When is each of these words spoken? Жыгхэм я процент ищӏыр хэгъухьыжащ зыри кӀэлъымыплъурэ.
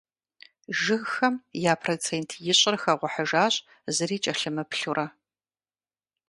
Жыгхэм 0.79 1.35
я 1.71 1.73
процент 1.83 2.29
ищӏыр 2.51 2.75
хэгъухьыжащ 2.81 3.55
зыри 3.95 4.17
кӀэлъымыплъурэ. 4.23 5.05